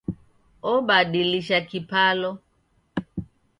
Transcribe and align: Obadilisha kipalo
Obadilisha 0.71 1.61
kipalo 1.69 2.31